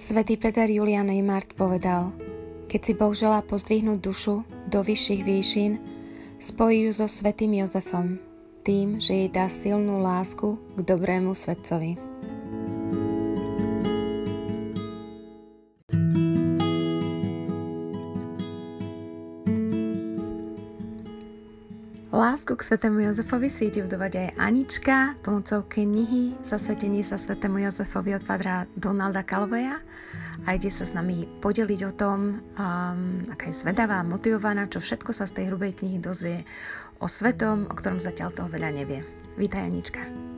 [0.00, 2.16] Svetý Peter Julian Neymart povedal,
[2.72, 5.76] keď si Boh želá pozdvihnúť dušu do vyšších výšin,
[6.40, 8.16] spojí ju so svetým Jozefom,
[8.64, 12.09] tým, že jej dá silnú lásku k dobrému svetcovi.
[22.10, 28.18] Lásku k svetému Jozefovi si ide vdovať aj Anička pomocou knihy Zasvetenie sa svetému Jozefovi
[28.18, 29.78] od padra Donalda Calveja
[30.42, 35.14] a ide sa s nami podeliť o tom, um, aká je zvedavá, motivovaná, čo všetko
[35.14, 36.42] sa z tej hrubej knihy dozvie
[36.98, 39.06] o svetom, o ktorom zatiaľ toho veľa nevie.
[39.38, 40.29] Vítaj Anička.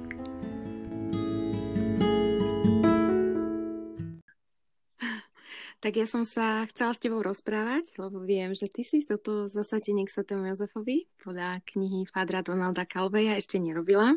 [5.82, 10.06] Tak ja som sa chcela s tebou rozprávať, lebo viem, že ty si toto zasvetenie
[10.06, 14.14] k svetému Jozefovi podľa knihy Fadra Donalda Calveja ešte nerobila.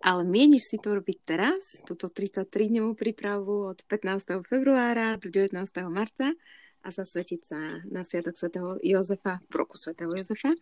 [0.00, 4.40] Ale mieniš si to robiť teraz, túto 33-dňovú prípravu od 15.
[4.48, 5.60] februára do 19.
[5.92, 6.32] marca
[6.80, 7.60] a zasvetiť sa
[7.92, 10.56] na Sviatok svätého Jozefa, v roku svätého Jozefa.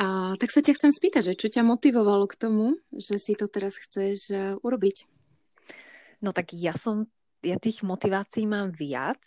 [0.00, 3.44] A, tak sa ťa chcem spýtať, že čo ťa motivovalo k tomu, že si to
[3.44, 5.04] teraz chceš e, urobiť?
[6.24, 9.20] No tak ja som ja tých motivácií mám viac.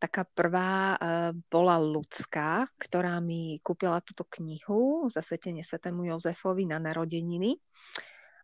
[0.00, 7.60] Taká prvá uh, bola ľudská, ktorá mi kúpila túto knihu Zasvetenie svetému Jozefovi na narodeniny.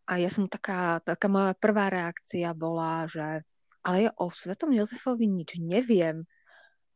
[0.07, 3.43] A ja som taká, taká moja prvá reakcia bola, že
[3.87, 6.27] ale ja o svetom Jozefovi nič neviem.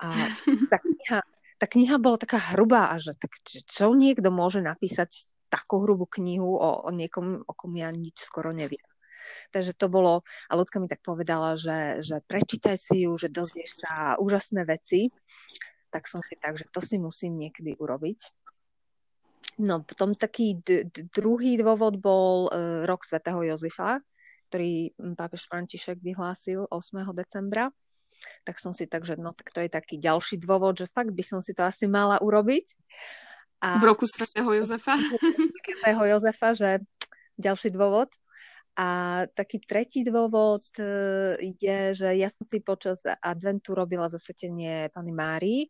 [0.03, 0.11] A
[0.73, 1.21] tá kniha,
[1.57, 6.59] tá kniha bola taká hrubá a že tak, čo niekto môže napísať takú hrubú knihu
[6.59, 8.83] o, o niekom, o kom ja nič skoro neviem.
[9.51, 13.85] Takže to bolo, a ľudská mi tak povedala, že, že prečítaj si ju, že dozvieš
[13.85, 15.11] sa úžasné veci.
[15.91, 18.21] Tak som si tak, že to si musím niekedy urobiť.
[19.61, 24.01] No potom taký d- d- druhý dôvod bol uh, rok svätého Jozefa,
[24.49, 27.05] ktorý pápež František vyhlásil 8.
[27.13, 27.69] decembra.
[28.45, 31.25] Tak som si tak, že no tak to je taký ďalší dôvod, že fakt by
[31.25, 32.67] som si to asi mala urobiť.
[33.61, 34.97] A v roku svätého Jozefa.
[35.81, 36.71] svätého Jozefa, že
[37.37, 38.09] ďalší dôvod.
[38.79, 40.85] A taký tretí dôvod e,
[41.59, 45.63] je, že ja som si počas adventu robila zasvetenie Pany Márii,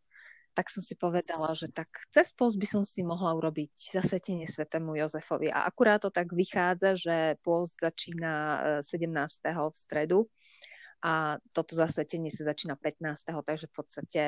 [0.52, 4.98] tak som si povedala, že tak cez post by som si mohla urobiť zasvetenie svetému
[4.98, 5.48] Jozefovi.
[5.48, 9.48] A akurát to tak vychádza, že post začína 17.
[9.48, 10.20] E, v stredu
[11.00, 13.24] a toto zasvetenie sa začína 15.
[13.24, 14.22] Takže v podstate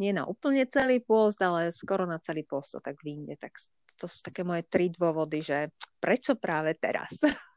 [0.00, 3.38] nie na úplne celý post, ale skoro na celý post to tak vyjde.
[3.38, 3.52] Tak
[4.00, 7.20] to sú také moje tri dôvody, že prečo práve teraz?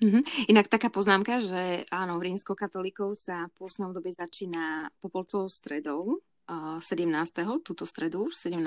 [0.00, 0.48] Mm-hmm.
[0.48, 7.62] Inak taká poznámka, že áno, v rímskokatolíkov sa pôstne obdobie začína popolcovou stredou, 17.
[7.62, 8.58] túto stredu, 17.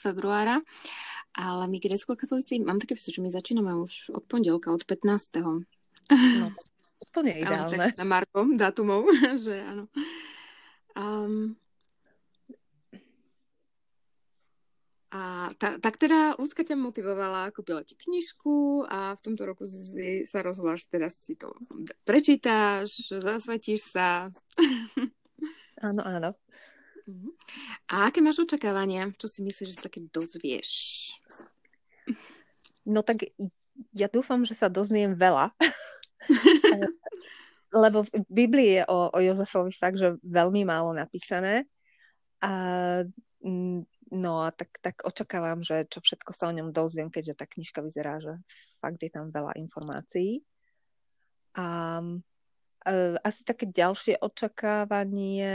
[0.00, 0.64] februára.
[1.36, 5.44] Ale my grecko-katolíci, mám také pocit, že my začíname už od pondelka, od 15.
[5.44, 6.48] No,
[7.04, 7.76] úplne ideálne.
[7.76, 9.04] tak na Markom dátumov,
[9.44, 9.84] že áno.
[10.96, 11.54] Um,
[15.10, 20.22] A ta, tak teda ľudská ťa motivovala, kúpila ti knižku a v tomto roku si
[20.22, 21.50] sa rozhodla, že teraz si to
[22.06, 24.30] prečítáš, zasvetíš sa.
[25.80, 26.36] Áno, áno.
[27.08, 27.32] Mhm.
[27.88, 29.16] A aké máš očakávania?
[29.16, 30.70] Čo si myslíš, že sa také dozvieš?
[32.80, 33.28] No tak
[33.92, 35.52] ja dúfam, že sa dozviem veľa.
[37.84, 41.68] Lebo v Biblii je o, o Jozefovi fakt, že veľmi málo napísané.
[42.40, 42.50] A
[44.10, 47.78] No a tak, tak očakávam, že čo všetko sa o ňom dozviem, keďže tá knižka
[47.78, 48.34] vyzerá, že
[48.82, 50.42] fakt je tam veľa informácií.
[51.54, 51.98] A
[52.90, 55.46] e, asi také ďalšie očakávanie...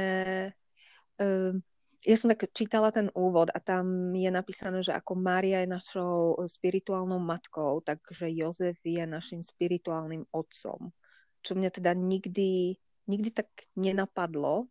[1.19, 1.59] E,
[2.05, 6.37] ja som tak čítala ten úvod a tam je napísané, že ako Mária je našou
[6.45, 10.93] spirituálnou matkou, takže Jozef je našim spirituálnym otcom.
[11.41, 12.77] Čo mňa teda nikdy,
[13.09, 14.69] nikdy tak nenapadlo.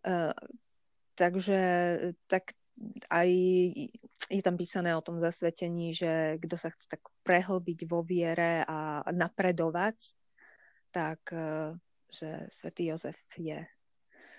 [0.00, 0.32] Uh,
[1.12, 1.60] takže
[2.24, 2.56] tak
[3.10, 3.28] aj
[4.30, 9.04] je tam písané o tom zasvetení, že kto sa chce tak prehlbiť vo viere a
[9.10, 10.16] napredovať,
[10.94, 11.74] tak e,
[12.10, 13.62] že svätý Jozef je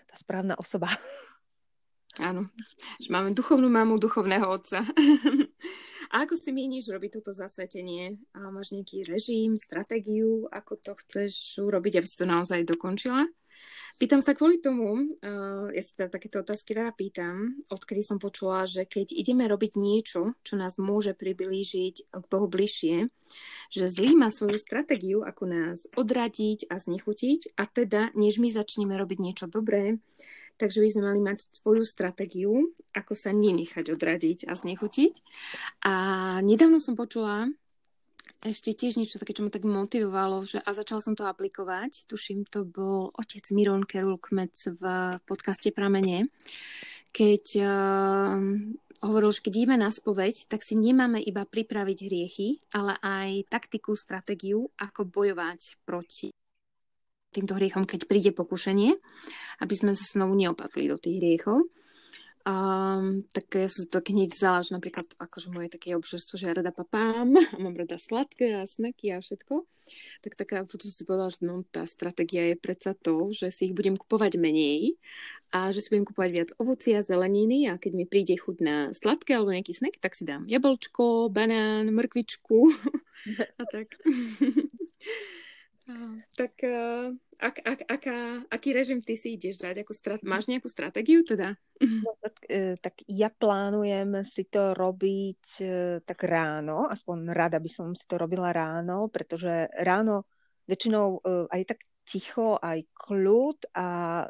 [0.08, 0.92] tá správna osoba.
[2.28, 2.52] Áno,
[3.00, 4.84] že máme duchovnú mamu, duchovného otca.
[6.12, 8.20] A ako si míniš robiť toto zasvetenie?
[8.36, 13.32] A máš nejaký režim, stratégiu, ako to chceš urobiť, aby si to naozaj dokončila?
[14.02, 18.66] Pýtam sa kvôli tomu, uh, ja sa teda takéto otázky rada pýtam, odkedy som počula,
[18.66, 23.14] že keď ideme robiť niečo, čo nás môže priblížiť k Bohu bližšie,
[23.70, 28.98] že zlý má svoju stratégiu, ako nás odradiť a znechutiť a teda, než my začneme
[28.98, 30.02] robiť niečo dobré,
[30.58, 35.14] takže by sme mali mať svoju stratégiu, ako sa nenechať odradiť a znechutiť.
[35.86, 35.94] A
[36.42, 37.54] nedávno som počula
[38.42, 42.10] ešte tiež niečo také, čo ma tak motivovalo že, a začala som to aplikovať.
[42.10, 44.84] Tuším, to bol otec Miron Kerul Kmec v
[45.30, 46.34] podcaste Pramene,
[47.14, 48.42] keď uh,
[49.06, 53.94] hovoril, že keď ideme na spoveď, tak si nemáme iba pripraviť hriechy, ale aj taktiku,
[53.94, 56.34] stratégiu, ako bojovať proti
[57.32, 58.92] týmto hriechom, keď príde pokušenie,
[59.64, 61.64] aby sme sa znovu neopatli do tých hriechov.
[62.42, 66.50] Um, tak ja som to tak hneď vzala, že napríklad akože moje také obžerstvo, že
[66.50, 69.70] ja rada papám a mám rada sladké a snaky a všetko.
[70.26, 73.78] Tak taká, potom si povedala, že no, tá stratégia je predsa to, že si ich
[73.78, 74.98] budem kupovať menej
[75.54, 79.38] a že si budem kupovať viac ovocia, zeleniny a keď mi príde chuť na sladké
[79.38, 82.58] alebo nejaký snack, tak si dám jablčko, banán, mrkvičku
[83.62, 84.02] a tak.
[86.36, 87.12] Tak uh,
[87.42, 88.18] ak, ak, aká,
[88.48, 89.82] aký režim ty si ideš dať?
[89.86, 91.56] Ako strat- máš nejakú stratégiu teda?
[91.82, 97.70] No, tak, uh, tak ja plánujem si to robiť uh, tak ráno, aspoň rada by
[97.72, 100.28] som si to robila ráno, pretože ráno
[100.70, 101.20] väčšinou
[101.52, 104.24] aj tak ticho, aj kľud a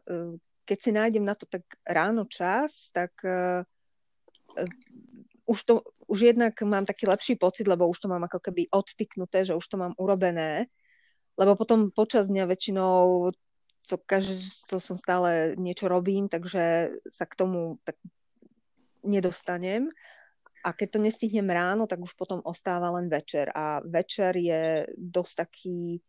[0.65, 3.13] keď si nájdem na to tak ráno čas, tak
[5.45, 9.45] už to, už jednak mám taký lepší pocit, lebo už to mám ako keby odtyknuté,
[9.45, 10.71] že už to mám urobené
[11.41, 13.33] lebo potom počas dňa väčšinou
[13.89, 14.37] to, každý,
[14.69, 17.97] to som stále niečo robím, takže sa k tomu tak
[19.01, 19.89] nedostanem.
[20.61, 23.49] A keď to nestihnem ráno, tak už potom ostáva len večer.
[23.57, 26.05] A večer je dosť taký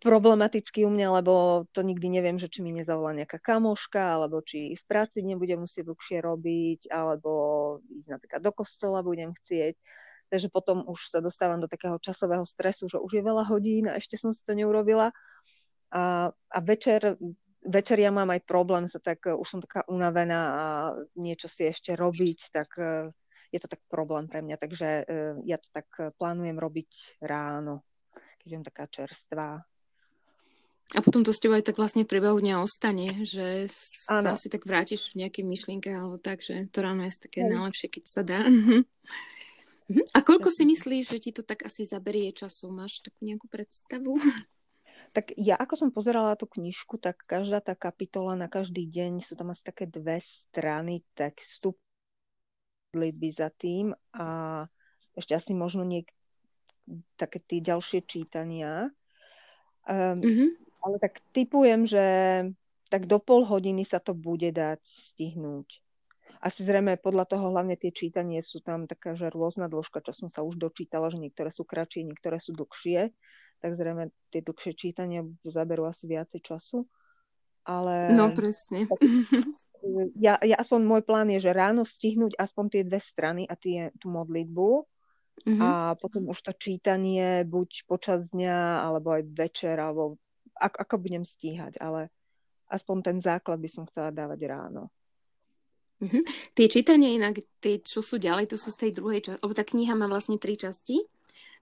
[0.00, 4.76] problematický u mňa, lebo to nikdy neviem, že či mi nezavolá nejaká kamoška, alebo či
[4.76, 7.32] v práci nebudem musieť dlhšie robiť, alebo
[7.88, 9.76] ísť napríklad do kostola budem chcieť.
[10.30, 13.98] Takže potom už sa dostávam do takého časového stresu, že už je veľa hodín a
[13.98, 15.10] ešte som si to neurobila.
[15.90, 17.18] A, a večer,
[17.66, 20.64] večer ja mám aj problém, sa tak, už som taká unavená a
[21.18, 23.10] niečo si ešte robiť, tak e,
[23.50, 24.56] je to tak problém pre mňa.
[24.56, 25.02] Takže e,
[25.50, 27.82] ja to tak plánujem robiť ráno,
[28.38, 29.66] keď som taká čerstvá.
[30.90, 33.70] A potom to s tebou aj tak vlastne priebehu dňa ostane, že
[34.10, 34.26] ano.
[34.26, 37.88] sa asi tak vrátiš v nejakej myšlienke alebo tak, že to ráno je také najlepšie,
[37.94, 38.42] keď sa dá.
[39.90, 40.14] Mhm.
[40.14, 42.70] A koľko si myslíš, že ti to tak asi zaberie času?
[42.70, 44.14] Máš takú nejakú predstavu?
[45.10, 49.34] Tak ja, ako som pozerala tú knižku, tak každá tá kapitola na každý deň sú
[49.34, 51.74] tam asi také dve strany textu
[52.94, 54.26] by za tým a
[55.18, 56.14] ešte asi možno niek-
[57.18, 58.94] také tie ďalšie čítania.
[59.82, 60.48] Um, mm-hmm.
[60.78, 62.04] Ale tak typujem, že
[62.86, 65.89] tak do pol hodiny sa to bude dať stihnúť
[66.40, 70.28] asi zrejme podľa toho hlavne tie čítanie sú tam taká, že rôzna dĺžka, čo som
[70.32, 73.12] sa už dočítala, že niektoré sú kratšie, niektoré sú dlhšie,
[73.60, 76.88] tak zrejme tie dlhšie čítania zaberú asi viacej času.
[77.68, 78.16] Ale...
[78.16, 78.88] No presne.
[80.20, 83.88] Ja, ja aspoň môj plán je, že ráno stihnúť aspoň tie dve strany a tie,
[83.96, 84.84] tú modlitbu
[85.40, 85.56] mm-hmm.
[85.56, 90.20] a potom už to čítanie buď počas dňa, alebo aj večer, alebo
[90.52, 92.12] ako, ako budem stíhať, ale
[92.68, 94.92] aspoň ten základ by som chcela dávať ráno.
[96.00, 96.22] Mm-hmm.
[96.56, 99.92] Tie čítania inak, tie, čo sú ďalej, to sú z tej druhej časti, tá kniha
[99.92, 101.04] má vlastne tri časti.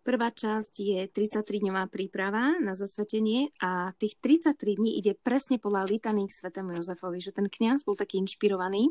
[0.07, 6.25] Prvá časť je 33-dňová príprava na zasvetenie a tých 33 dní ide presne podľa litany
[6.25, 8.89] k svetému Jozefovi, že ten kňaz bol taký inšpirovaný,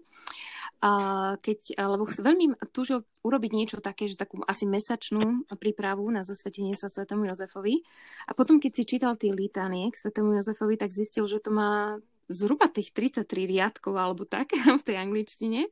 [1.42, 6.86] keď, lebo veľmi túžil urobiť niečo také, že takú asi mesačnú prípravu na zasvetenie sa
[6.86, 7.82] svetému Jozefovi.
[8.30, 11.98] A potom, keď si čítal tie litanie k svetému Jozefovi, tak zistil, že to má
[12.28, 15.68] zhruba tých 33 riadkov alebo tak v tej angličtine.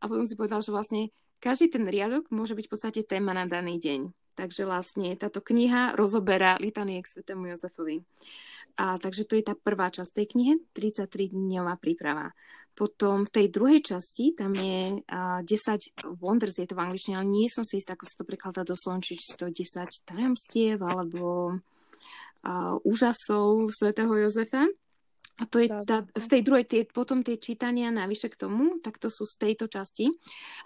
[0.00, 3.48] A potom si povedal, že vlastne každý ten riadok môže byť v podstate téma na
[3.48, 4.12] daný deň.
[4.36, 8.00] Takže vlastne táto kniha rozoberá litanie k svetému Jozefovi.
[8.80, 12.32] A, takže to je tá prvá časť tej knihy, 33-dňová príprava.
[12.72, 17.28] Potom v tej druhej časti, tam je uh, 10 wonders, je to v angličtine, ale
[17.28, 21.60] nie som si istá, ako sa to prekladá do slovenčiny, či to 10 tajomstiev, alebo
[21.60, 24.64] uh, úžasov svätého Jozefa.
[25.40, 29.00] A to je tá, z tej druhej, tie, potom tie čítania navyše k tomu, tak
[29.00, 30.12] to sú z tejto časti.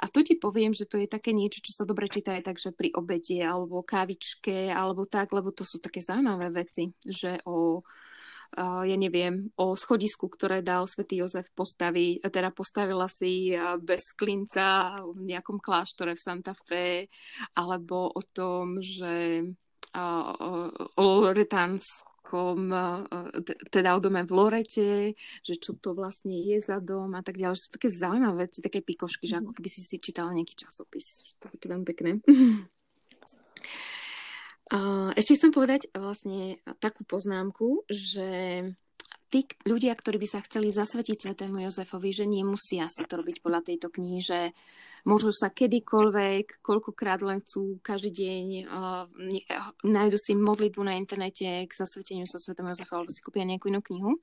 [0.03, 2.59] A tu ti poviem, že to je také niečo, čo sa dobre číta aj tak,
[2.59, 7.87] že pri obede, alebo kávičke, alebo tak, lebo to sú také zaujímavé veci, že o
[8.55, 13.51] Uh, ja neviem, o schodisku, ktoré dal svätý Jozef postaví, teda postavila si
[13.83, 17.11] bez klinca v nejakom kláštore v Santa Fe,
[17.59, 19.43] alebo o tom, že
[19.91, 22.73] uh, o Loretánsk takom,
[23.69, 25.13] teda o dome v Lorete,
[25.45, 27.61] že čo to vlastne je za dom a tak ďalej.
[27.61, 29.57] Že sú také zaujímavé veci, také pikošky, že ako mhm.
[29.61, 31.37] keby si si čítala nejaký časopis.
[31.45, 32.25] To je veľmi pekné.
[35.15, 38.65] Ešte chcem povedať vlastne takú poznámku, že
[39.31, 43.61] tí ľudia, ktorí by sa chceli zasvetiť svetému Jozefovi, že nemusia si to robiť podľa
[43.67, 44.39] tejto knihy, že
[45.05, 49.05] môžu sa kedykoľvek, koľkokrát len chcú, každý deň uh,
[49.85, 53.85] nájdu si modlitbu na internete k zasveteniu sa svetému Jozefa alebo si kúpia nejakú inú
[53.85, 54.17] knihu.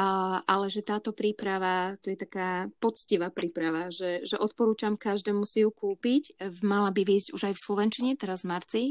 [0.00, 5.68] Ale že táto príprava, to je taká poctivá príprava, že, že odporúčam každému si ju
[5.68, 6.40] kúpiť.
[6.64, 8.82] Mala by výjsť už aj v Slovenčine, teraz v marci.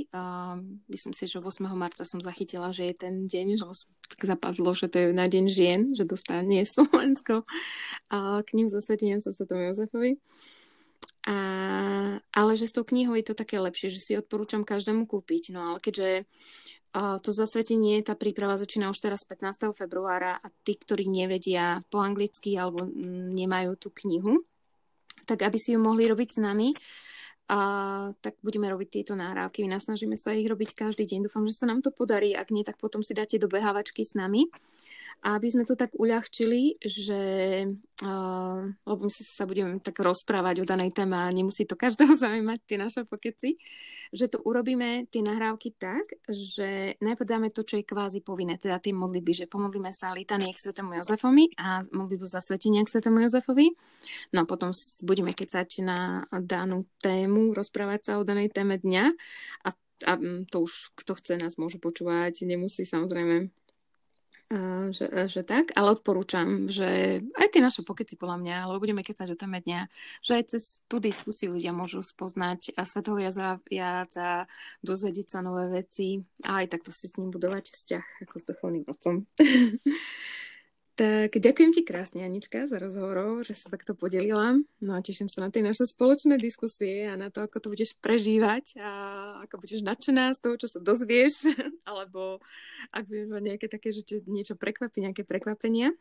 [0.86, 1.66] Myslím si, že 8.
[1.74, 3.66] marca som zachytila, že je ten deň, že
[4.06, 7.42] tak zapadlo, že to je na deň žien, že dostane Slovensko
[8.14, 10.22] a knihu zasvetenia sa Svetom Jozefovi.
[11.26, 11.38] A,
[12.32, 15.58] ale že s tou knihou je to také lepšie, že si odporúčam každému kúpiť.
[15.58, 16.30] No ale keďže
[16.94, 19.78] to zasvetenie, tá príprava začína už teraz 15.
[19.78, 22.82] februára a tí, ktorí nevedia po anglicky alebo
[23.36, 24.42] nemajú tú knihu,
[25.30, 26.74] tak aby si ju mohli robiť s nami,
[27.50, 27.58] a,
[28.22, 29.66] tak budeme robiť tieto nahrávky.
[29.66, 31.30] My snažíme sa ich robiť každý deň.
[31.30, 32.38] Dúfam, že sa nám to podarí.
[32.38, 34.46] Ak nie, tak potom si dáte do behávačky s nami.
[35.20, 37.22] A aby sme to tak uľahčili, že
[38.08, 42.60] uh, lebo my sa budeme tak rozprávať o danej téme a nemusí to každého zaujímať,
[42.64, 43.60] tie naše pokeci,
[44.16, 48.80] že to urobíme tie nahrávky tak, že najprv dáme to, čo je kvázi povinné, teda
[48.80, 53.76] tie modlitby, že pomodlíme sa litanie k svetému Jozefovi a modlitbu zasvetenia k svetému Jozefovi.
[54.32, 54.72] No a potom
[55.04, 59.06] budeme kecať na danú tému, rozprávať sa o danej téme dňa
[59.68, 59.70] a
[60.08, 60.16] a
[60.48, 63.52] to už kto chce nás môže počúvať, nemusí samozrejme
[64.90, 69.30] že, že tak, ale odporúčam, že aj tie naše pokeci podľa mňa, lebo budeme kecať
[69.34, 69.86] o téme dňa,
[70.26, 74.50] že aj cez tú diskusiu ľudia môžu spoznať a svetovú jaza viac a
[74.82, 78.86] dozvedieť sa nové veci a aj takto si s ním budovať vzťah ako s duchovným
[78.90, 79.30] otcom.
[81.00, 84.60] Tak ďakujem ti krásne, Anička, za rozhovor, že sa takto podelila.
[84.84, 87.96] No a teším sa na tie naše spoločné diskusie a na to, ako to budeš
[88.04, 88.92] prežívať a
[89.48, 91.56] ako budeš nadšená z toho, čo sa dozvieš,
[91.88, 92.44] alebo
[92.92, 95.96] ak budeš mať nejaké také, že ti niečo prekvapí, nejaké prekvapenia.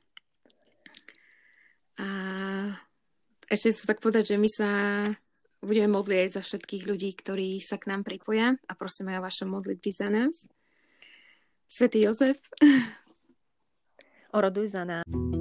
[2.02, 2.08] A
[3.46, 4.70] ešte chcem tak povedať, že my sa
[5.62, 9.90] budeme modliť za všetkých ľudí, ktorí sa k nám pripoja a prosíme o vaše modlitby
[9.94, 10.50] za nás.
[11.70, 12.42] Svetý Jozef,
[14.32, 15.37] oroduj za nás.